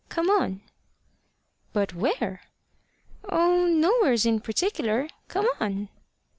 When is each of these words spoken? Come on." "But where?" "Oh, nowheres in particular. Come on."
Come 0.09 0.31
on." 0.31 0.61
"But 1.73 1.93
where?" 1.93 2.41
"Oh, 3.23 3.67
nowheres 3.67 4.25
in 4.25 4.39
particular. 4.41 5.07
Come 5.27 5.47
on." 5.59 5.89